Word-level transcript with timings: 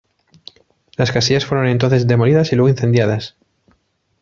Las 0.97 1.11
casillas 1.11 1.45
fueron 1.45 1.67
entonces 1.67 2.07
demolidas 2.07 2.51
y 2.51 2.55
luego 2.55 2.69
incendiadas. 2.69 3.35